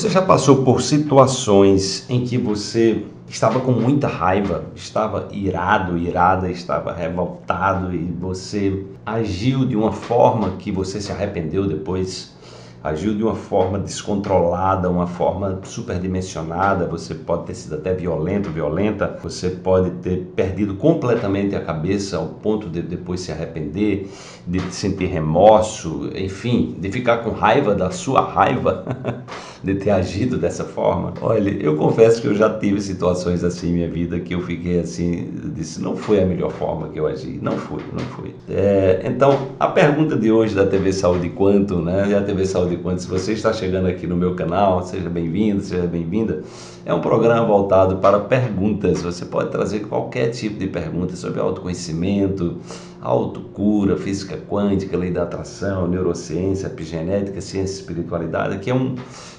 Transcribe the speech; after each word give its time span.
Você 0.00 0.08
já 0.08 0.22
passou 0.22 0.64
por 0.64 0.80
situações 0.80 2.08
em 2.08 2.24
que 2.24 2.38
você 2.38 3.04
estava 3.28 3.60
com 3.60 3.70
muita 3.70 4.08
raiva, 4.08 4.64
estava 4.74 5.28
irado, 5.30 5.98
irada, 5.98 6.50
estava 6.50 6.90
revoltado 6.90 7.94
e 7.94 7.98
você 8.18 8.82
agiu 9.04 9.66
de 9.66 9.76
uma 9.76 9.92
forma 9.92 10.52
que 10.52 10.72
você 10.72 11.02
se 11.02 11.12
arrependeu 11.12 11.68
depois? 11.68 12.34
agiu 12.82 13.14
de 13.14 13.22
uma 13.22 13.34
forma 13.34 13.78
descontrolada, 13.78 14.88
uma 14.88 15.06
forma 15.06 15.60
superdimensionada, 15.64 16.86
você 16.86 17.14
pode 17.14 17.44
ter 17.44 17.54
sido 17.54 17.74
até 17.74 17.92
violento, 17.92 18.48
violenta, 18.48 19.18
você 19.22 19.50
pode 19.50 19.90
ter 19.98 20.32
perdido 20.34 20.74
completamente 20.76 21.54
a 21.54 21.60
cabeça 21.60 22.16
ao 22.16 22.26
ponto 22.26 22.70
de 22.70 22.80
depois 22.80 23.20
se 23.20 23.30
arrepender, 23.30 24.10
de 24.46 24.60
sentir 24.74 25.06
remorso, 25.06 26.10
enfim, 26.14 26.74
de 26.78 26.90
ficar 26.90 27.18
com 27.18 27.30
raiva 27.32 27.74
da 27.74 27.90
sua 27.90 28.22
raiva. 28.22 28.84
de 29.62 29.74
ter 29.74 29.90
agido 29.90 30.38
dessa 30.38 30.64
forma. 30.64 31.12
Olha, 31.20 31.50
eu 31.50 31.76
confesso 31.76 32.20
que 32.20 32.26
eu 32.26 32.34
já 32.34 32.48
tive 32.58 32.80
situações 32.80 33.44
assim 33.44 33.68
em 33.68 33.72
minha 33.72 33.88
vida 33.88 34.18
que 34.18 34.34
eu 34.34 34.40
fiquei 34.42 34.80
assim, 34.80 35.28
disse, 35.54 35.80
não 35.82 35.96
foi 35.96 36.22
a 36.22 36.26
melhor 36.26 36.50
forma 36.50 36.88
que 36.88 36.98
eu 36.98 37.06
agi, 37.06 37.38
não 37.42 37.52
foi, 37.52 37.82
não 37.92 38.04
foi. 38.06 38.34
É, 38.48 39.02
então, 39.04 39.48
a 39.58 39.68
pergunta 39.68 40.16
de 40.16 40.32
hoje 40.32 40.54
da 40.54 40.66
TV 40.66 40.92
Saúde 40.92 41.28
Quanto, 41.30 41.80
né? 41.80 42.08
E 42.10 42.14
a 42.14 42.22
TV 42.22 42.46
Saúde 42.46 42.76
Quanto, 42.78 43.02
se 43.02 43.08
você 43.08 43.32
está 43.32 43.52
chegando 43.52 43.86
aqui 43.86 44.06
no 44.06 44.16
meu 44.16 44.34
canal, 44.34 44.82
seja 44.82 45.10
bem-vindo, 45.10 45.62
seja 45.62 45.86
bem-vinda. 45.86 46.42
É 46.84 46.94
um 46.94 47.00
programa 47.00 47.46
voltado 47.46 47.96
para 47.96 48.18
perguntas. 48.20 49.02
Você 49.02 49.26
pode 49.26 49.50
trazer 49.50 49.80
qualquer 49.80 50.30
tipo 50.30 50.58
de 50.58 50.66
pergunta 50.66 51.14
sobre 51.14 51.38
autoconhecimento, 51.38 52.56
autocura, 53.00 53.96
física 53.96 54.36
quântica, 54.36 54.96
lei 54.96 55.10
da 55.10 55.22
atração, 55.22 55.88
neurociência, 55.88 56.66
epigenética, 56.66 57.40
ciência 57.40 57.74
e 57.74 57.80
espiritualidade, 57.80 58.58
que 58.58 58.70
é 58.70 58.74
um, 58.74 58.94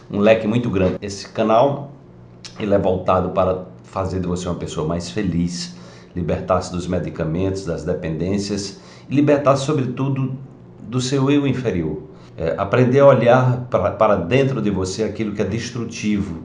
um 0.10 0.20
leque 0.20 0.48
muito 0.48 0.70
grande. 0.70 0.98
Esse 1.02 1.30
canal 1.30 1.92
ele 2.60 2.74
é 2.74 2.80
voltado 2.80 3.30
para 3.30 3.66
fazer 3.84 4.20
de 4.20 4.28
você 4.28 4.48
uma 4.48 4.56
pessoa 4.56 4.88
mais 4.88 5.10
feliz, 5.10 5.76
libertar-se 6.16 6.72
dos 6.72 6.88
medicamentos, 6.88 7.66
das 7.66 7.84
dependências 7.84 8.80
e 9.10 9.16
libertar-se, 9.16 9.66
sobretudo, 9.66 10.34
do 10.80 11.00
seu 11.00 11.30
eu 11.30 11.46
inferior. 11.46 12.04
É, 12.38 12.56
aprender 12.58 13.00
a 13.00 13.06
olhar 13.06 13.68
para 13.70 14.16
dentro 14.16 14.62
de 14.62 14.72
você 14.72 15.04
aquilo 15.04 15.34
que 15.34 15.42
é 15.42 15.46
destrutivo, 15.46 16.44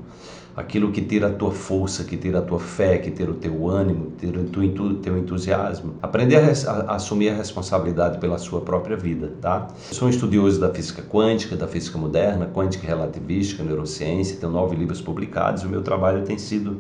aquilo 0.57 0.91
que 0.91 1.03
tira 1.03 1.27
a 1.27 1.31
tua 1.31 1.51
força, 1.51 2.03
que 2.03 2.17
tira 2.17 2.39
a 2.39 2.43
tua 2.43 2.59
fé, 2.59 2.97
que 2.97 3.11
tira 3.11 3.31
o 3.31 3.35
teu 3.35 3.69
ânimo, 3.69 4.13
tira 4.19 4.41
o 4.41 4.95
teu 4.95 5.19
entusiasmo. 5.19 5.97
Aprender 6.01 6.37
a, 6.37 6.71
a, 6.71 6.95
assumir 6.95 7.29
a 7.29 7.35
responsabilidade 7.35 8.19
pela 8.19 8.39
sua 8.39 8.63
própria 8.63 8.97
vida, 8.97 9.33
tá? 9.41 9.69
Eu 9.91 9.95
sou 9.95 10.09
um 10.09 10.11
estudioso 10.11 10.59
da 10.59 10.73
física 10.73 11.03
quântica, 11.03 11.55
da 11.57 11.69
física 11.69 11.99
moderna, 11.99 12.47
quântica 12.47 12.87
relativística, 12.87 13.63
neurociência, 13.63 14.39
tenho 14.39 14.51
nove 14.51 14.75
livros 14.75 15.03
publicados. 15.03 15.63
O 15.63 15.69
meu 15.69 15.83
trabalho 15.83 16.25
tem 16.25 16.39
sido 16.39 16.79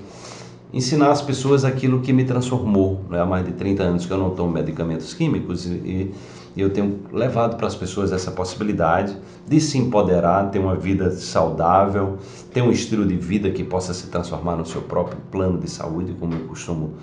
ensinar 0.73 1.11
às 1.11 1.23
pessoas 1.23 1.65
aquilo 1.65 2.01
que 2.01 2.13
me 2.13 2.25
transformou. 2.25 3.01
Né? 3.09 3.21
Há 3.21 3.27
mais 3.27 3.45
de 3.45 3.53
30 3.53 3.83
anos 3.83 4.07
que 4.07 4.13
eu 4.13 4.19
não 4.19 4.31
tomo 4.31 4.53
medicamentos 4.53 5.15
químicos 5.15 5.67
e, 5.67 6.13
e 6.57 6.61
eu 6.61 6.71
tenho 6.71 7.01
levado 7.13 7.57
para 7.57 7.67
as 7.67 7.75
pessoas 7.75 8.13
essa 8.13 8.31
possibilidade 8.31 9.17
de 9.47 9.61
se 9.61 9.77
empoderar, 9.77 10.51
ter 10.51 10.59
uma 10.59 10.75
vida 10.75 11.11
saudável, 11.11 12.17
ter 12.53 12.63
um 12.63 12.71
estilo 12.71 13.07
de 13.07 13.15
vida 13.15 13.51
que 13.51 13.63
possa 13.63 13.93
se 13.93 14.07
transformar 14.07 14.57
no 14.57 14.65
seu 14.65 14.81
próprio 14.81 15.19
plano 15.31 15.59
de 15.59 15.71
saúde, 15.71 16.17
como 16.19 16.35
eu 16.35 16.47
costumo 16.47 16.95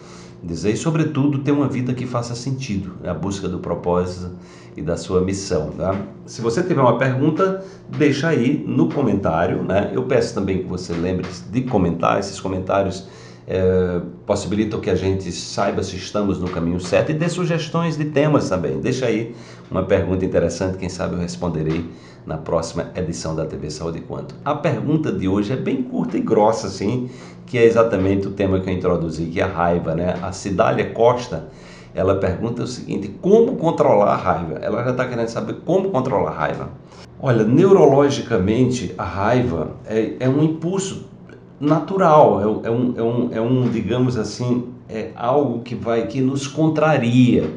dizer, 0.44 0.72
e 0.72 0.78
sobretudo 0.78 1.40
ter 1.40 1.52
uma 1.52 1.70
vida 1.70 1.94
que 1.94 2.06
faça 2.06 2.36
sentido, 2.36 2.96
né? 3.02 3.12
a 3.12 3.14
busca 3.14 3.48
do 3.48 3.60
propósito 3.60 4.32
e 4.76 4.82
da 4.82 4.98
sua 4.98 5.22
missão. 5.22 5.70
Tá? 5.72 5.96
Se 6.26 6.42
você 6.42 6.64
tiver 6.64 6.82
uma 6.82 6.98
pergunta, 6.98 7.64
deixa 7.96 8.30
aí 8.30 8.64
no 8.68 8.90
comentário. 8.90 9.64
Né? 9.64 9.92
Eu 9.94 10.04
peço 10.04 10.34
também 10.34 10.64
que 10.64 10.68
você 10.68 10.94
lembre 10.94 11.28
de 11.52 11.62
comentar 11.62 12.20
esses 12.20 12.40
comentários 12.42 13.08
é, 13.48 14.02
possibilitam 14.26 14.80
que 14.80 14.90
a 14.90 14.96
gente 14.96 15.32
saiba 15.32 15.84
se 15.84 15.96
estamos 15.96 16.40
no 16.40 16.50
caminho 16.50 16.80
certo 16.80 17.12
e 17.12 17.14
dê 17.14 17.28
sugestões 17.30 17.98
de 17.98 18.06
temas 18.06 18.50
também. 18.50 18.80
Deixa 18.80 19.06
aí 19.06 19.36
uma 19.70 19.84
pergunta 19.84 20.24
interessante, 20.24 20.78
quem 20.78 20.90
sabe 20.90 21.16
eu 21.16 21.20
responderei 21.20 21.86
na 22.26 22.38
próxima 22.38 22.90
edição 22.96 23.36
da 23.36 23.46
TV 23.46 23.70
Saúde 23.70 24.00
Quanto. 24.02 24.36
A 24.46 24.56
pergunta 24.56 25.12
de 25.12 25.28
hoje 25.28 25.52
é 25.52 25.58
bem 25.58 25.84
curta 25.84 26.18
e 26.18 26.22
grossa, 26.22 26.68
assim, 26.68 27.10
que 27.46 27.58
é 27.58 27.66
exatamente 27.66 28.28
o 28.28 28.32
tema 28.32 28.60
que 28.60 28.70
eu 28.70 28.74
introduzi, 28.74 29.26
que 29.26 29.42
é 29.42 29.44
a 29.44 29.48
raiva, 29.48 29.94
né? 29.94 30.18
A 30.22 30.32
Cidália 30.32 30.92
Costa, 30.92 31.50
ela 31.94 32.16
pergunta 32.16 32.64
o 32.64 32.68
seguinte, 32.68 33.14
como 33.22 33.58
controlar 33.58 34.14
a 34.14 34.16
raiva? 34.16 34.54
Ela 34.62 34.84
já 34.84 34.92
está 34.92 35.06
querendo 35.06 35.28
saber 35.28 35.58
como 35.66 35.90
controlar 35.90 36.32
a 36.32 36.34
raiva. 36.34 36.70
Olha, 37.20 37.44
neurologicamente, 37.44 38.94
a 38.98 39.04
raiva 39.04 39.72
é, 39.86 40.16
é 40.20 40.30
um 40.30 40.44
impulso 40.44 41.13
natural, 41.64 42.62
é, 42.64 42.68
é, 42.68 42.72
um, 42.72 42.94
é, 42.96 43.02
um, 43.02 43.30
é 43.34 43.42
um, 43.42 43.70
digamos 43.70 44.18
assim, 44.18 44.68
é 44.90 45.12
algo 45.16 45.62
que 45.62 45.76
vai, 45.76 46.08
que 46.08 46.22
nos 46.22 46.48
contraria, 46.48 47.50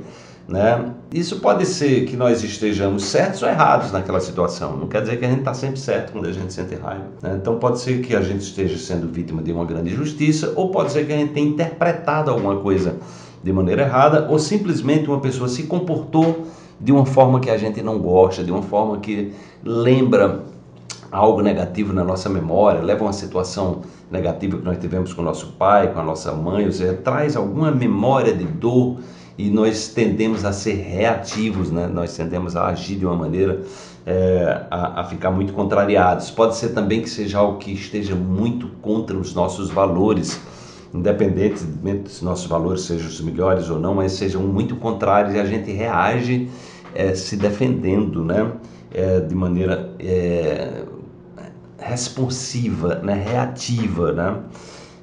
né? 0.48 0.92
Isso 1.12 1.40
pode 1.40 1.64
ser 1.66 2.04
que 2.04 2.16
nós 2.16 2.42
estejamos 2.42 3.04
certos 3.04 3.42
ou 3.42 3.48
errados 3.48 3.92
naquela 3.92 4.20
situação. 4.20 4.76
Não 4.76 4.86
quer 4.86 5.02
dizer 5.02 5.18
que 5.18 5.24
a 5.24 5.28
gente 5.28 5.38
está 5.40 5.54
sempre 5.54 5.78
certo 5.78 6.12
quando 6.12 6.26
a 6.26 6.32
gente 6.32 6.52
sente 6.52 6.74
raiva. 6.74 7.04
Né? 7.22 7.38
Então 7.40 7.58
pode 7.58 7.80
ser 7.80 8.00
que 8.00 8.14
a 8.14 8.20
gente 8.20 8.42
esteja 8.42 8.76
sendo 8.76 9.06
vítima 9.08 9.42
de 9.42 9.52
uma 9.52 9.64
grande 9.64 9.92
injustiça, 9.92 10.52
ou 10.56 10.70
pode 10.70 10.92
ser 10.92 11.06
que 11.06 11.12
a 11.12 11.16
gente 11.16 11.32
tenha 11.32 11.48
interpretado 11.48 12.30
alguma 12.30 12.56
coisa 12.56 12.96
de 13.42 13.52
maneira 13.52 13.82
errada, 13.82 14.28
ou 14.28 14.38
simplesmente 14.38 15.08
uma 15.08 15.20
pessoa 15.20 15.48
se 15.48 15.64
comportou 15.64 16.46
de 16.80 16.92
uma 16.92 17.06
forma 17.06 17.40
que 17.40 17.50
a 17.50 17.56
gente 17.56 17.80
não 17.80 17.98
gosta, 17.98 18.44
de 18.44 18.50
uma 18.50 18.62
forma 18.62 18.98
que 18.98 19.32
lembra 19.64 20.42
algo 21.16 21.40
negativo 21.40 21.94
na 21.94 22.04
nossa 22.04 22.28
memória, 22.28 22.82
leva 22.82 23.02
uma 23.04 23.12
situação 23.12 23.80
negativa 24.10 24.58
que 24.58 24.64
nós 24.64 24.78
tivemos 24.78 25.14
com 25.14 25.22
nosso 25.22 25.52
pai, 25.52 25.90
com 25.90 25.98
a 25.98 26.02
nossa 26.02 26.32
mãe, 26.32 26.66
ou 26.66 26.72
seja, 26.72 26.92
traz 26.92 27.36
alguma 27.36 27.70
memória 27.70 28.34
de 28.34 28.44
dor 28.44 28.98
e 29.38 29.48
nós 29.48 29.88
tendemos 29.88 30.44
a 30.44 30.52
ser 30.52 30.74
reativos, 30.74 31.70
né? 31.70 31.86
nós 31.86 32.14
tendemos 32.14 32.54
a 32.54 32.66
agir 32.66 32.96
de 32.96 33.06
uma 33.06 33.16
maneira 33.16 33.62
é, 34.04 34.66
a, 34.70 35.00
a, 35.00 35.04
ficar 35.04 35.30
muito 35.30 35.54
contrariados. 35.54 36.30
Pode 36.30 36.54
ser 36.54 36.70
também 36.70 37.00
que 37.00 37.08
seja 37.08 37.38
algo 37.38 37.58
que 37.58 37.72
esteja 37.72 38.14
muito 38.14 38.68
contra 38.82 39.16
os 39.16 39.34
nossos 39.34 39.70
valores, 39.70 40.38
independente 40.92 41.64
se 42.08 42.24
nossos 42.24 42.46
valores 42.46 42.82
sejam 42.82 43.08
os 43.08 43.20
melhores 43.22 43.70
ou 43.70 43.80
não, 43.80 43.94
mas 43.94 44.12
sejam 44.12 44.42
muito 44.42 44.76
contrários 44.76 45.34
e 45.34 45.40
a 45.40 45.46
gente 45.46 45.72
reage 45.72 46.50
é, 46.94 47.14
se 47.14 47.36
defendendo, 47.36 48.22
né? 48.22 48.52
É, 48.94 49.20
de 49.20 49.34
maneira 49.34 49.90
responsiva, 51.86 52.96
né, 52.96 53.14
reativa, 53.14 54.12
né? 54.12 54.36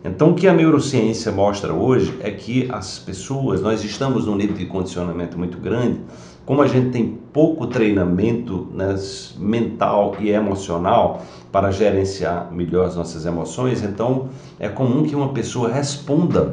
Então, 0.06 0.32
o 0.32 0.34
que 0.36 0.48
a 0.48 0.54
neurociência 0.54 1.32
mostra 1.32 1.74
hoje 1.74 2.14
é 2.20 2.30
que 2.30 2.68
as 2.70 3.00
pessoas, 3.00 3.62
nós 3.62 3.86
estamos 3.86 4.26
num 4.26 4.36
nível 4.36 4.56
de 4.56 4.66
condicionamento 4.66 5.38
muito 5.38 5.58
grande, 5.58 6.02
como 6.46 6.62
a 6.62 6.68
gente 6.68 6.90
tem 6.90 7.18
pouco 7.32 7.68
treinamento 7.68 8.68
né, 8.74 8.96
mental 9.38 10.18
e 10.20 10.30
emocional 10.30 11.24
para 11.54 11.72
gerenciar 11.72 12.52
melhor 12.52 12.86
as 12.86 12.98
nossas 12.98 13.26
emoções, 13.26 13.82
então 13.82 14.28
é 14.60 14.68
comum 14.68 15.04
que 15.04 15.16
uma 15.16 15.30
pessoa 15.30 15.72
responda 15.72 16.52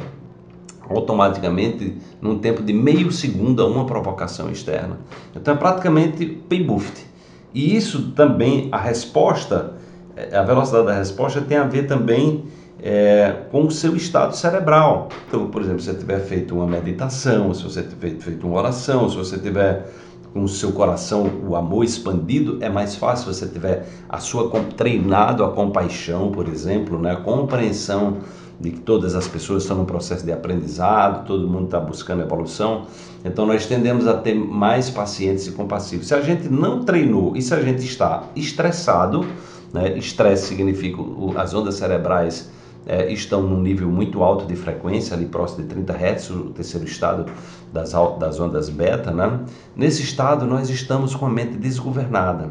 automaticamente 0.89 1.97
num 2.21 2.39
tempo 2.39 2.63
de 2.63 2.73
meio 2.73 3.11
segundo 3.11 3.63
a 3.63 3.67
uma 3.67 3.85
provocação 3.85 4.49
externa. 4.49 4.99
Então 5.35 5.55
é 5.55 5.57
praticamente 5.57 6.25
paybuft. 6.49 7.07
E 7.53 7.77
isso 7.77 8.13
também, 8.13 8.69
a 8.71 8.79
resposta 8.79 9.75
a 10.33 10.43
velocidade 10.43 10.87
da 10.87 10.95
resposta 10.95 11.41
tem 11.41 11.57
a 11.57 11.65
ver 11.65 11.87
também 11.87 12.45
é, 12.83 13.45
com 13.51 13.67
o 13.67 13.71
seu 13.71 13.95
estado 13.97 14.35
cerebral. 14.35 15.09
Então, 15.29 15.49
por 15.49 15.63
exemplo, 15.63 15.81
se 15.81 15.91
você 15.91 15.99
tiver 15.99 16.21
feito 16.21 16.55
uma 16.55 16.67
meditação, 16.67 17.53
se 17.53 17.63
você 17.63 17.83
tiver 17.83 18.17
feito 18.19 18.47
uma 18.47 18.59
oração, 18.59 19.09
se 19.09 19.17
você 19.17 19.39
tiver 19.39 19.87
com 20.33 20.45
o 20.45 20.49
seu 20.49 20.73
coração 20.73 21.29
o 21.47 21.57
amor 21.57 21.85
expandido, 21.85 22.59
é 22.61 22.69
mais 22.69 22.95
fácil 22.95 23.33
se 23.33 23.41
você 23.41 23.53
tiver 23.53 23.87
a 24.09 24.19
sua 24.19 24.49
treinado 24.77 25.45
a 25.45 25.51
compaixão, 25.51 26.31
por 26.31 26.49
exemplo, 26.49 26.99
né, 26.99 27.13
a 27.13 27.16
compreensão 27.16 28.19
de 28.61 28.71
que 28.71 28.81
todas 28.81 29.15
as 29.15 29.27
pessoas 29.27 29.63
estão 29.63 29.78
num 29.78 29.87
processo 29.87 30.25
de 30.25 30.31
aprendizado, 30.31 31.27
todo 31.27 31.49
mundo 31.49 31.65
está 31.65 31.81
buscando 31.81 32.23
evolução. 32.23 32.84
Então 33.25 33.47
nós 33.47 33.66
tendemos 33.66 34.07
a 34.07 34.15
ter 34.15 34.34
mais 34.34 34.91
pacientes 34.91 35.47
e 35.47 35.53
compassivos. 35.53 36.09
Se 36.09 36.15
a 36.15 36.21
gente 36.21 36.49
não 36.49 36.84
treinou 36.84 37.34
e 37.34 37.41
se 37.41 37.55
a 37.55 37.61
gente 37.63 37.83
está 37.84 38.25
estressado, 38.37 39.25
né? 39.72 39.97
Estresse 39.97 40.47
significa 40.47 41.01
o, 41.01 41.34
as 41.37 41.55
ondas 41.55 41.77
cerebrais 41.77 42.51
é, 42.87 43.13
estão 43.13 43.43
num 43.43 43.61
nível 43.61 43.89
muito 43.89 44.22
alto 44.22 44.47
de 44.47 44.57
frequência, 44.57 45.15
ali 45.15 45.27
próximo 45.27 45.63
de 45.63 45.69
30 45.69 45.93
Hz, 45.93 46.31
o 46.31 46.45
terceiro 46.51 46.87
estado 46.87 47.27
das, 47.72 47.93
das 48.19 48.41
ondas 48.41 48.69
beta. 48.69 49.11
Né? 49.11 49.41
Nesse 49.77 50.03
estado, 50.03 50.47
nós 50.47 50.71
estamos 50.71 51.15
com 51.15 51.27
a 51.27 51.31
mente 51.31 51.57
desgovernada. 51.57 52.49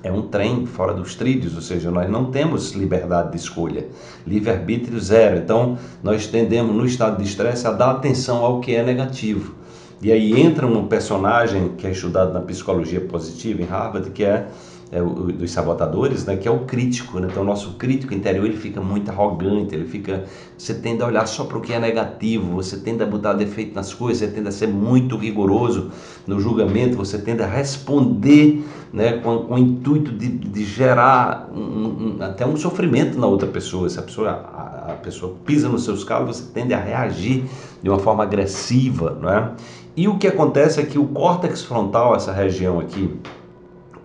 É 0.00 0.12
um 0.12 0.22
trem 0.22 0.64
fora 0.64 0.94
dos 0.94 1.16
trilhos, 1.16 1.56
ou 1.56 1.60
seja, 1.60 1.90
nós 1.90 2.08
não 2.08 2.30
temos 2.30 2.70
liberdade 2.70 3.32
de 3.32 3.36
escolha, 3.36 3.88
livre-arbítrio 4.24 5.00
zero. 5.00 5.38
Então, 5.38 5.76
nós 6.04 6.28
tendemos, 6.28 6.74
no 6.74 6.86
estado 6.86 7.20
de 7.20 7.28
estresse, 7.28 7.66
a 7.66 7.72
dar 7.72 7.90
atenção 7.90 8.44
ao 8.44 8.60
que 8.60 8.76
é 8.76 8.84
negativo. 8.84 9.54
E 10.00 10.12
aí 10.12 10.40
entra 10.40 10.64
um 10.64 10.86
personagem 10.86 11.70
que 11.76 11.84
é 11.84 11.90
estudado 11.90 12.32
na 12.32 12.40
psicologia 12.40 13.00
positiva 13.00 13.60
em 13.60 13.64
Harvard, 13.64 14.10
que 14.10 14.22
é 14.22 14.46
é, 14.90 15.02
dos 15.02 15.50
sabotadores, 15.50 16.24
né, 16.24 16.36
que 16.36 16.48
é 16.48 16.50
o 16.50 16.60
crítico. 16.60 17.20
Né? 17.20 17.28
Então, 17.30 17.42
o 17.42 17.46
nosso 17.46 17.74
crítico 17.74 18.14
interior 18.14 18.46
ele 18.46 18.56
fica 18.56 18.80
muito 18.80 19.10
arrogante, 19.10 19.74
ele 19.74 19.86
fica. 19.86 20.24
Você 20.56 20.74
tende 20.74 21.02
a 21.02 21.06
olhar 21.06 21.26
só 21.26 21.44
para 21.44 21.58
o 21.58 21.60
que 21.60 21.72
é 21.72 21.78
negativo, 21.78 22.54
você 22.54 22.78
tende 22.78 23.02
a 23.02 23.06
botar 23.06 23.34
defeito 23.34 23.74
nas 23.74 23.92
coisas, 23.92 24.18
você 24.18 24.34
tende 24.34 24.48
a 24.48 24.52
ser 24.52 24.68
muito 24.68 25.16
rigoroso 25.16 25.90
no 26.26 26.40
julgamento, 26.40 26.96
você 26.96 27.18
tende 27.18 27.42
a 27.42 27.46
responder 27.46 28.64
né, 28.92 29.18
com, 29.18 29.44
com 29.44 29.54
o 29.54 29.58
intuito 29.58 30.10
de, 30.12 30.28
de 30.28 30.64
gerar 30.64 31.48
um, 31.54 31.60
um, 31.60 32.16
até 32.20 32.46
um 32.46 32.56
sofrimento 32.56 33.18
na 33.18 33.26
outra 33.26 33.48
pessoa. 33.48 33.88
Se 33.88 33.98
a 33.98 34.02
pessoa, 34.02 34.30
a, 34.30 34.92
a 34.92 34.94
pessoa 34.94 35.34
pisa 35.44 35.68
nos 35.68 35.84
seus 35.84 36.02
calos, 36.02 36.36
você 36.36 36.52
tende 36.52 36.72
a 36.72 36.80
reagir 36.80 37.44
de 37.82 37.90
uma 37.90 37.98
forma 37.98 38.22
agressiva. 38.22 39.16
Não 39.20 39.30
é? 39.30 39.52
E 39.96 40.08
o 40.08 40.16
que 40.16 40.26
acontece 40.26 40.80
é 40.80 40.84
que 40.84 40.98
o 40.98 41.06
córtex 41.06 41.62
frontal, 41.62 42.14
essa 42.14 42.32
região 42.32 42.78
aqui, 42.78 43.18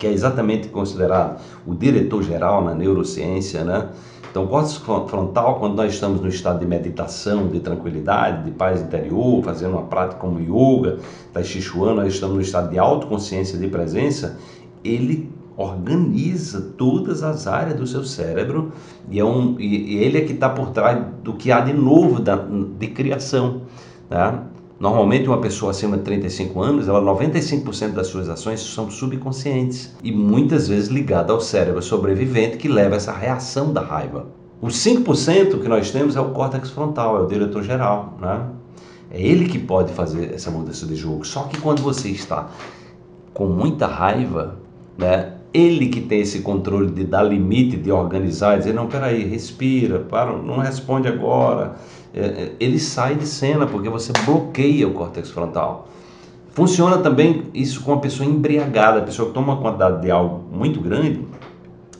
que 0.04 0.08
é 0.08 0.12
exatamente 0.12 0.68
considerado 0.68 1.40
o 1.66 1.74
diretor-geral 1.74 2.62
na 2.62 2.74
neurociência, 2.74 3.64
né? 3.64 3.88
Então, 4.30 4.46
córtex 4.46 4.76
frontal, 5.08 5.58
quando 5.58 5.76
nós 5.76 5.94
estamos 5.94 6.20
no 6.20 6.28
estado 6.28 6.58
de 6.58 6.66
meditação, 6.66 7.48
de 7.48 7.58
tranquilidade, 7.60 8.44
de 8.44 8.50
paz 8.50 8.82
interior, 8.82 9.42
fazendo 9.42 9.72
uma 9.72 9.84
prática 9.84 10.20
como 10.20 10.40
yoga, 10.40 10.98
tai 11.32 11.42
chi 11.42 11.62
chuan, 11.62 11.94
nós 11.94 12.12
estamos 12.12 12.34
no 12.34 12.42
estado 12.42 12.68
de 12.68 12.78
autoconsciência, 12.78 13.56
de 13.56 13.66
presença, 13.68 14.36
ele 14.84 15.32
organiza 15.56 16.60
todas 16.76 17.22
as 17.22 17.46
áreas 17.46 17.78
do 17.78 17.86
seu 17.86 18.04
cérebro 18.04 18.72
e, 19.08 19.18
é 19.18 19.24
um, 19.24 19.58
e 19.58 19.96
ele 19.96 20.18
é 20.18 20.20
que 20.20 20.32
está 20.32 20.50
por 20.50 20.70
trás 20.70 21.02
do 21.22 21.32
que 21.32 21.50
há 21.50 21.60
de 21.60 21.72
novo 21.72 22.20
da, 22.20 22.36
de 22.36 22.88
criação. 22.88 23.62
Tá? 24.10 24.42
Normalmente, 24.78 25.28
uma 25.28 25.38
pessoa 25.38 25.70
acima 25.70 25.96
de 25.96 26.02
35 26.02 26.60
anos, 26.60 26.88
ela 26.88 27.00
95% 27.00 27.92
das 27.92 28.08
suas 28.08 28.28
ações 28.28 28.60
são 28.60 28.90
subconscientes 28.90 29.94
e 30.02 30.10
muitas 30.10 30.66
vezes 30.66 30.88
ligada 30.88 31.32
ao 31.32 31.40
cérebro 31.40 31.80
sobrevivente 31.80 32.56
que 32.56 32.68
leva 32.68 32.96
essa 32.96 33.12
reação 33.12 33.72
da 33.72 33.80
raiva. 33.80 34.26
Os 34.60 34.74
5% 34.76 35.60
que 35.60 35.68
nós 35.68 35.90
temos 35.90 36.16
é 36.16 36.20
o 36.20 36.30
córtex 36.30 36.70
frontal, 36.70 37.16
é 37.16 37.20
o 37.20 37.26
diretor 37.26 37.62
geral, 37.62 38.18
né? 38.20 38.46
É 39.10 39.20
ele 39.20 39.46
que 39.46 39.58
pode 39.58 39.92
fazer 39.92 40.34
essa 40.34 40.50
mudança 40.50 40.86
de 40.86 40.96
jogo. 40.96 41.24
Só 41.24 41.44
que 41.44 41.60
quando 41.60 41.82
você 41.82 42.08
está 42.08 42.48
com 43.32 43.46
muita 43.46 43.86
raiva, 43.86 44.58
né? 44.98 45.34
Ele 45.52 45.88
que 45.88 46.00
tem 46.00 46.20
esse 46.20 46.40
controle 46.40 46.90
de 46.90 47.04
dar 47.04 47.22
limite, 47.22 47.76
de 47.76 47.92
organizar, 47.92 48.58
dizer 48.58 48.74
não, 48.74 48.88
peraí, 48.88 49.24
respira, 49.24 50.00
para, 50.00 50.32
não 50.32 50.58
responde 50.58 51.06
agora, 51.06 51.76
é, 52.14 52.20
é, 52.20 52.52
ele 52.60 52.78
sai 52.78 53.16
de 53.16 53.26
cena 53.26 53.66
porque 53.66 53.88
você 53.88 54.12
bloqueia 54.24 54.86
o 54.86 54.92
córtex 54.92 55.30
frontal. 55.30 55.88
Funciona 56.52 56.98
também 56.98 57.44
isso 57.52 57.82
com 57.82 57.94
a 57.94 57.98
pessoa 57.98 58.28
embriagada, 58.28 59.00
a 59.00 59.02
pessoa 59.02 59.28
que 59.28 59.34
toma 59.34 59.54
uma 59.54 59.60
quantidade 59.60 60.00
de 60.00 60.10
algo 60.10 60.44
muito 60.52 60.80
grande, 60.80 61.26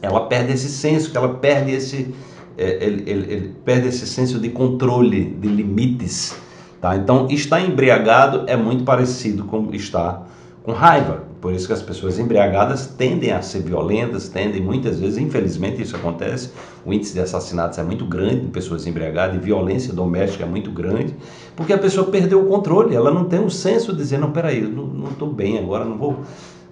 ela 0.01 0.27
perde 0.27 0.53
esse 0.53 0.69
senso, 0.69 1.11
que 1.11 1.17
ela 1.17 1.35
perde 1.35 1.73
esse, 1.73 2.15
é, 2.57 2.85
ele, 2.85 3.11
ele, 3.11 3.33
ele 3.33 3.55
perde 3.65 3.89
esse 3.89 4.07
senso 4.07 4.39
de 4.39 4.51
controle, 4.51 5.25
de 5.25 5.49
limites. 5.49 6.37
Tá? 6.81 6.95
Então, 6.97 7.27
estar 7.31 7.61
embriagado 7.61 8.45
é 8.47 8.57
muito 8.57 8.85
parecido 8.85 9.45
com 9.45 9.75
estar 9.75 10.29
com 10.63 10.73
raiva. 10.73 11.25
Por 11.45 11.53
isso 11.53 11.67
que 11.67 11.75
as 11.75 11.83
pessoas 11.83 12.19
embriagadas 12.19 12.87
tendem 12.87 13.31
a 13.31 13.43
ser 13.43 13.61
violentas, 13.61 14.31
tendem 14.31 14.63
muitas 14.63 14.99
vezes, 14.99 15.19
infelizmente 15.19 15.83
isso 15.83 15.95
acontece, 15.95 16.49
o 16.87 16.91
índice 16.91 17.13
de 17.13 17.21
assassinatos 17.21 17.77
é 17.77 17.83
muito 17.83 18.07
grande 18.07 18.47
em 18.47 18.49
pessoas 18.49 18.87
embriagadas 18.87 19.37
e 19.37 19.39
violência 19.39 19.93
doméstica 19.93 20.45
é 20.45 20.47
muito 20.47 20.71
grande, 20.71 21.15
porque 21.55 21.75
a 21.75 21.77
pessoa 21.77 22.11
perdeu 22.11 22.41
o 22.41 22.47
controle, 22.47 22.97
ela 22.97 23.13
não 23.13 23.27
tem 23.27 23.41
um 23.41 23.51
senso 23.51 23.93
de 23.93 23.99
dizer, 23.99 24.17
não, 24.17 24.33
peraí, 24.33 24.63
eu 24.63 24.71
não 24.71 25.11
estou 25.11 25.31
bem 25.31 25.59
agora, 25.59 25.85
não 25.85 25.99
vou, 25.99 26.17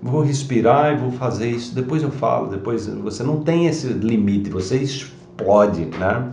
vou 0.02 0.22
respirar 0.22 0.94
e 0.94 0.96
vou 0.96 1.10
fazer 1.10 1.50
isso, 1.50 1.74
depois 1.74 2.02
eu 2.02 2.10
falo, 2.10 2.48
depois 2.48 2.86
você 2.86 3.22
não 3.22 3.42
tem 3.42 3.66
esse 3.66 3.88
limite, 3.88 4.48
você 4.48 4.78
explode, 4.78 5.84
né? 5.98 6.32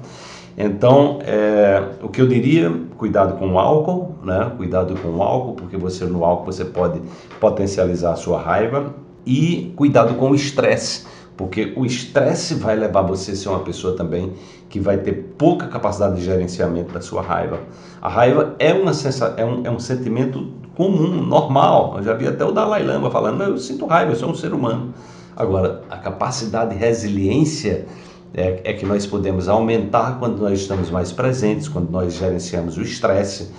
Então, 0.61 1.19
é, 1.21 1.81
o 2.03 2.09
que 2.09 2.21
eu 2.21 2.27
diria, 2.27 2.69
cuidado 2.97 3.39
com 3.39 3.53
o 3.53 3.57
álcool, 3.57 4.15
né? 4.21 4.51
Cuidado 4.57 4.93
com 4.97 5.07
o 5.07 5.23
álcool, 5.23 5.53
porque 5.53 5.77
você 5.77 6.03
no 6.03 6.25
álcool 6.25 6.51
você 6.51 6.65
pode 6.65 7.01
potencializar 7.39 8.11
a 8.11 8.15
sua 8.17 8.41
raiva 8.41 8.93
e 9.25 9.71
cuidado 9.77 10.15
com 10.15 10.31
o 10.31 10.35
estresse, 10.35 11.07
porque 11.37 11.71
o 11.77 11.85
estresse 11.85 12.55
vai 12.55 12.75
levar 12.75 13.03
você 13.03 13.31
a 13.31 13.35
ser 13.37 13.47
uma 13.47 13.61
pessoa 13.61 13.95
também 13.95 14.33
que 14.67 14.81
vai 14.81 14.97
ter 14.97 15.33
pouca 15.37 15.65
capacidade 15.65 16.17
de 16.17 16.25
gerenciamento 16.25 16.93
da 16.93 16.99
sua 16.99 17.21
raiva. 17.21 17.61
A 18.01 18.09
raiva 18.09 18.55
é, 18.59 18.73
uma 18.73 18.93
sensa, 18.93 19.35
é, 19.37 19.45
um, 19.45 19.65
é 19.65 19.71
um 19.71 19.79
sentimento 19.79 20.51
comum, 20.75 21.23
normal. 21.23 21.93
Eu 21.99 22.03
já 22.03 22.13
vi 22.13 22.27
até 22.27 22.43
o 22.43 22.51
Dalai 22.51 22.83
Lama 22.83 23.09
falando, 23.09 23.41
eu 23.43 23.57
sinto 23.57 23.85
raiva, 23.85 24.11
eu 24.11 24.15
sou 24.17 24.29
um 24.29 24.35
ser 24.35 24.53
humano. 24.53 24.93
Agora, 25.37 25.83
a 25.89 25.95
capacidade 25.95 26.71
de 26.71 26.75
resiliência 26.75 27.85
é, 28.33 28.61
é 28.63 28.73
que 28.73 28.85
nós 28.85 29.05
podemos 29.05 29.47
aumentar 29.47 30.19
quando 30.19 30.39
nós 30.39 30.59
estamos 30.59 30.89
mais 30.89 31.11
presentes, 31.11 31.67
quando 31.67 31.89
nós 31.89 32.13
gerenciamos 32.15 32.77
o 32.77 32.81
estresse, 32.81 33.51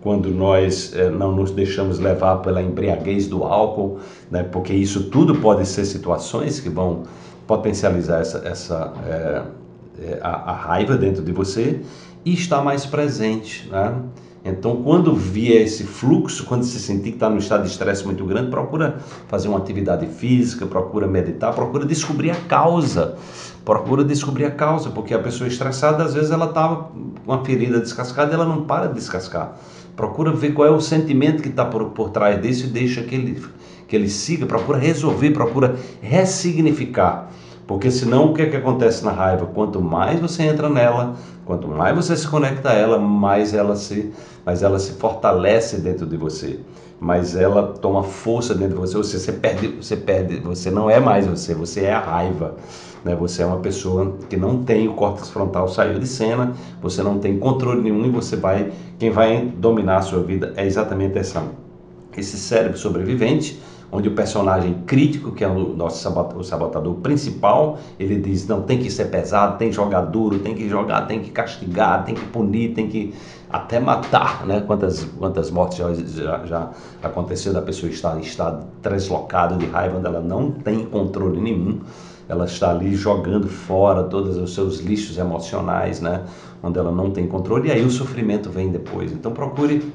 quando 0.00 0.30
nós 0.30 0.92
é, 0.94 1.10
não 1.10 1.32
nos 1.32 1.50
deixamos 1.50 1.98
levar 1.98 2.36
pela 2.36 2.62
embriaguez 2.62 3.26
do 3.26 3.44
álcool, 3.44 3.98
né, 4.30 4.42
porque 4.42 4.72
isso 4.72 5.04
tudo 5.04 5.36
pode 5.36 5.66
ser 5.66 5.84
situações 5.84 6.60
que 6.60 6.68
vão 6.68 7.04
potencializar 7.46 8.20
essa, 8.20 8.38
essa 8.46 8.92
é, 9.06 9.42
é 10.00 10.18
a, 10.20 10.50
a, 10.50 10.52
raiva 10.52 10.96
dentro 10.96 11.22
de 11.22 11.32
você 11.32 11.80
e 12.24 12.34
estar 12.34 12.62
mais 12.62 12.84
presente. 12.84 13.68
Né? 13.70 13.94
Então, 14.44 14.82
quando 14.82 15.14
vier 15.14 15.62
esse 15.62 15.84
fluxo, 15.84 16.44
quando 16.44 16.64
se 16.64 16.78
sentir 16.78 17.10
que 17.10 17.16
está 17.16 17.28
no 17.28 17.38
estado 17.38 17.64
de 17.64 17.70
estresse 17.70 18.04
muito 18.04 18.24
grande, 18.24 18.48
procura 18.48 18.98
fazer 19.26 19.48
uma 19.48 19.58
atividade 19.58 20.06
física, 20.06 20.66
procura 20.66 21.08
meditar, 21.08 21.52
procura 21.52 21.84
descobrir 21.84 22.30
a 22.30 22.36
causa 22.36 23.16
procura 23.66 24.04
descobrir 24.04 24.44
a 24.44 24.50
causa, 24.52 24.90
porque 24.90 25.12
a 25.12 25.18
pessoa 25.18 25.48
estressada, 25.48 26.04
às 26.04 26.14
vezes, 26.14 26.30
ela 26.30 26.46
estava 26.46 26.84
com 26.84 27.10
uma 27.26 27.44
ferida 27.44 27.80
descascada 27.80 28.30
e 28.30 28.34
ela 28.34 28.44
não 28.46 28.62
para 28.62 28.86
de 28.86 28.94
descascar. 28.94 29.56
Procura 29.96 30.30
ver 30.30 30.52
qual 30.52 30.68
é 30.68 30.70
o 30.70 30.80
sentimento 30.80 31.42
que 31.42 31.48
está 31.48 31.64
por, 31.64 31.86
por 31.86 32.10
trás 32.10 32.40
disso 32.40 32.66
e 32.66 32.68
deixa 32.68 33.02
que 33.02 33.16
ele, 33.16 33.44
que 33.88 33.96
ele 33.96 34.08
siga, 34.08 34.46
procura 34.46 34.78
resolver, 34.78 35.32
procura 35.32 35.74
ressignificar. 36.00 37.28
Porque 37.66 37.90
senão 37.90 38.26
o 38.26 38.34
que, 38.34 38.42
é 38.42 38.46
que 38.46 38.56
acontece 38.56 39.04
na 39.04 39.10
raiva? 39.10 39.46
Quanto 39.46 39.82
mais 39.82 40.20
você 40.20 40.44
entra 40.44 40.68
nela, 40.68 41.16
quanto 41.44 41.66
mais 41.66 41.96
você 41.96 42.16
se 42.16 42.28
conecta 42.28 42.70
a 42.70 42.72
ela, 42.72 43.00
mais 43.00 43.52
ela 43.52 43.74
se, 43.74 44.12
mais 44.44 44.62
ela 44.62 44.78
se 44.78 44.92
fortalece 44.92 45.78
dentro 45.78 46.06
de 46.06 46.16
você. 46.16 46.60
Mais 47.00 47.36
ela 47.36 47.74
toma 47.80 48.02
força 48.02 48.54
dentro 48.54 48.74
de 48.74 48.80
você. 48.80 48.96
Você, 48.96 49.18
você 49.18 49.32
perde, 49.32 49.68
você 49.68 49.96
perde, 49.96 50.40
você 50.40 50.70
não 50.70 50.88
é 50.88 50.98
mais 50.98 51.26
você, 51.26 51.54
você 51.54 51.82
é 51.82 51.92
a 51.92 52.00
raiva. 52.00 52.56
Né? 53.04 53.14
Você 53.14 53.42
é 53.42 53.46
uma 53.46 53.58
pessoa 53.58 54.16
que 54.28 54.36
não 54.36 54.64
tem 54.64 54.88
o 54.88 54.94
córtex 54.94 55.30
frontal 55.30 55.68
saiu 55.68 55.98
de 55.98 56.08
cena, 56.08 56.54
você 56.82 57.02
não 57.02 57.18
tem 57.18 57.38
controle 57.38 57.80
nenhum 57.80 58.04
e 58.04 58.10
você 58.10 58.34
vai, 58.34 58.72
quem 58.98 59.10
vai 59.10 59.46
dominar 59.46 59.98
a 59.98 60.02
sua 60.02 60.22
vida 60.22 60.52
é 60.56 60.66
exatamente 60.66 61.16
essa, 61.16 61.44
esse 62.16 62.36
cérebro 62.36 62.76
sobrevivente, 62.76 63.60
onde 63.90 64.08
o 64.08 64.14
personagem 64.14 64.82
crítico, 64.86 65.32
que 65.32 65.44
é 65.44 65.48
o 65.48 65.74
nosso 65.74 66.02
sabotador, 66.02 66.40
o 66.40 66.44
sabotador 66.44 66.94
principal, 66.96 67.78
ele 67.98 68.20
diz, 68.20 68.46
não, 68.46 68.62
tem 68.62 68.78
que 68.78 68.90
ser 68.90 69.06
pesado, 69.06 69.58
tem 69.58 69.70
que 69.70 69.76
jogar 69.76 70.02
duro, 70.02 70.38
tem 70.40 70.54
que 70.54 70.68
jogar, 70.68 71.06
tem 71.06 71.20
que 71.20 71.30
castigar, 71.30 72.04
tem 72.04 72.14
que 72.14 72.24
punir, 72.26 72.74
tem 72.74 72.88
que 72.88 73.14
até 73.48 73.78
matar, 73.78 74.44
né? 74.44 74.60
Quantas, 74.66 75.04
quantas 75.18 75.50
mortes 75.50 75.78
já, 75.78 75.94
já, 75.94 76.44
já 76.44 76.70
aconteceu 77.02 77.52
da 77.52 77.62
pessoa 77.62 77.90
estar 77.90 78.16
em 78.16 78.20
estado 78.20 78.66
deslocado 78.82 79.56
de 79.56 79.66
raiva, 79.66 79.98
onde 79.98 80.06
ela 80.06 80.20
não 80.20 80.50
tem 80.50 80.84
controle 80.84 81.40
nenhum 81.40 81.80
ela 82.28 82.44
está 82.44 82.70
ali 82.70 82.94
jogando 82.94 83.48
fora 83.48 84.02
todos 84.04 84.36
os 84.36 84.54
seus 84.54 84.80
lixos 84.80 85.16
emocionais, 85.16 86.00
né? 86.00 86.24
Onde 86.62 86.78
ela 86.78 86.90
não 86.90 87.10
tem 87.10 87.26
controle 87.26 87.68
e 87.68 87.72
aí 87.72 87.84
o 87.84 87.90
sofrimento 87.90 88.50
vem 88.50 88.70
depois. 88.70 89.12
Então 89.12 89.32
procure 89.32 89.92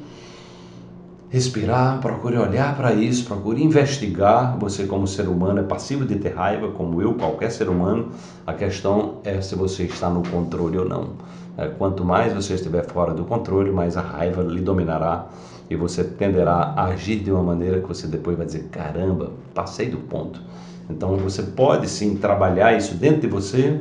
respirar, 1.31 1.99
procure 2.01 2.37
olhar 2.37 2.75
para 2.75 2.93
isso, 2.93 3.25
procure 3.25 3.63
investigar. 3.63 4.57
Você, 4.59 4.85
como 4.85 5.07
ser 5.07 5.29
humano, 5.29 5.61
é 5.61 5.63
passivo 5.63 6.05
de 6.05 6.15
ter 6.15 6.35
raiva, 6.35 6.69
como 6.71 7.01
eu, 7.01 7.13
qualquer 7.13 7.49
ser 7.49 7.69
humano. 7.69 8.09
A 8.45 8.53
questão 8.53 9.19
é 9.23 9.39
se 9.39 9.55
você 9.55 9.83
está 9.83 10.09
no 10.09 10.21
controle 10.29 10.77
ou 10.77 10.87
não. 10.87 11.13
É, 11.57 11.67
quanto 11.69 12.03
mais 12.03 12.33
você 12.33 12.55
estiver 12.55 12.85
fora 12.85 13.13
do 13.13 13.23
controle, 13.23 13.71
mais 13.71 13.95
a 13.95 14.01
raiva 14.01 14.43
lhe 14.43 14.61
dominará 14.61 15.27
e 15.69 15.75
você 15.75 16.03
tenderá 16.03 16.73
a 16.75 16.87
agir 16.87 17.19
de 17.19 17.31
uma 17.31 17.41
maneira 17.41 17.79
que 17.79 17.87
você 17.87 18.05
depois 18.07 18.35
vai 18.35 18.45
dizer: 18.45 18.67
caramba, 18.69 19.31
passei 19.53 19.89
do 19.89 19.99
ponto. 19.99 20.41
Então 20.89 21.15
você 21.15 21.43
pode 21.43 21.87
sim 21.87 22.15
trabalhar 22.15 22.77
isso 22.77 22.95
dentro 22.95 23.21
de 23.21 23.27
você, 23.27 23.79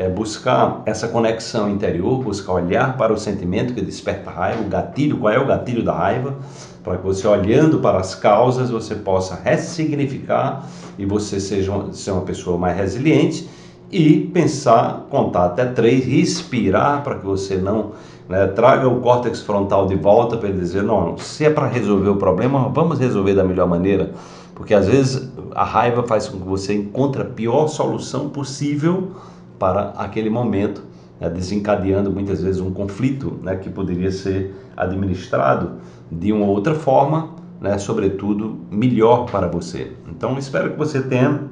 é, 0.00 0.08
buscar 0.08 0.82
essa 0.86 1.06
conexão 1.08 1.68
interior, 1.68 2.22
buscar 2.24 2.54
olhar 2.54 2.96
para 2.96 3.12
o 3.12 3.18
sentimento 3.18 3.74
que 3.74 3.82
desperta 3.82 4.30
a 4.30 4.32
raiva, 4.32 4.62
o 4.62 4.64
gatilho, 4.66 5.18
qual 5.18 5.30
é 5.30 5.38
o 5.38 5.46
gatilho 5.46 5.84
da 5.84 5.92
raiva, 5.92 6.36
para 6.82 6.96
que 6.96 7.04
você 7.04 7.28
olhando 7.28 7.80
para 7.80 7.98
as 7.98 8.14
causas 8.14 8.70
você 8.70 8.94
possa 8.94 9.38
ressignificar 9.44 10.66
e 10.98 11.04
você 11.04 11.38
seja 11.38 11.70
uma, 11.70 11.90
uma 12.12 12.22
pessoa 12.22 12.56
mais 12.56 12.78
resiliente 12.78 13.46
e 13.92 14.20
pensar, 14.32 15.06
contar 15.10 15.44
até 15.44 15.66
três, 15.66 16.06
respirar 16.06 17.02
para 17.02 17.16
que 17.16 17.26
você 17.26 17.58
não 17.58 17.92
né, 18.26 18.46
traga 18.46 18.88
o 18.88 19.02
córtex 19.02 19.42
frontal 19.42 19.86
de 19.86 19.96
volta 19.96 20.38
para 20.38 20.48
ele 20.48 20.60
dizer, 20.60 20.82
não, 20.82 21.18
se 21.18 21.44
é 21.44 21.50
para 21.50 21.66
resolver 21.66 22.08
o 22.08 22.16
problema, 22.16 22.70
vamos 22.70 22.98
resolver 22.98 23.34
da 23.34 23.44
melhor 23.44 23.68
maneira, 23.68 24.12
porque 24.54 24.72
às 24.72 24.86
vezes 24.86 25.30
a 25.54 25.64
raiva 25.64 26.04
faz 26.04 26.26
com 26.26 26.40
que 26.40 26.48
você 26.48 26.72
encontre 26.72 27.20
a 27.20 27.26
pior 27.26 27.68
solução 27.68 28.30
possível 28.30 29.10
para 29.60 29.92
aquele 29.98 30.30
momento, 30.30 30.82
né, 31.20 31.28
desencadeando 31.28 32.10
muitas 32.10 32.42
vezes 32.42 32.62
um 32.62 32.72
conflito 32.72 33.38
né, 33.42 33.54
que 33.56 33.68
poderia 33.68 34.10
ser 34.10 34.56
administrado 34.74 35.72
de 36.10 36.32
uma 36.32 36.46
outra 36.46 36.74
forma, 36.74 37.34
né, 37.60 37.76
sobretudo 37.76 38.58
melhor 38.70 39.30
para 39.30 39.46
você. 39.46 39.92
Então 40.08 40.38
espero 40.38 40.70
que 40.70 40.78
você 40.78 41.02
tenha 41.02 41.42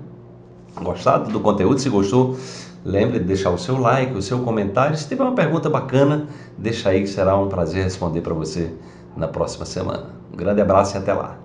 gostado 0.83 1.31
do 1.31 1.39
conteúdo. 1.39 1.79
Se 1.79 1.91
gostou, 1.91 2.35
lembre 2.83 3.19
de 3.19 3.27
deixar 3.27 3.51
o 3.51 3.59
seu 3.59 3.79
like, 3.79 4.17
o 4.17 4.23
seu 4.23 4.39
comentário. 4.39 4.97
Se 4.97 5.07
tiver 5.07 5.23
uma 5.23 5.35
pergunta 5.35 5.69
bacana, 5.69 6.27
deixa 6.57 6.89
aí 6.89 7.03
que 7.03 7.09
será 7.09 7.37
um 7.37 7.49
prazer 7.49 7.85
responder 7.85 8.23
para 8.23 8.33
você 8.33 8.73
na 9.15 9.29
próxima 9.29 9.67
semana. 9.67 10.07
Um 10.33 10.37
grande 10.37 10.63
abraço 10.63 10.97
e 10.97 10.99
até 10.99 11.13
lá. 11.13 11.39